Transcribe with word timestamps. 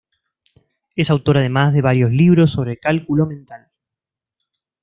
Es 0.95 1.11
autor 1.11 1.37
además 1.37 1.73
de 1.75 1.83
varios 1.83 2.09
libros 2.11 2.49
sobre 2.49 2.79
cálculo 2.79 3.27
mental. 3.27 3.69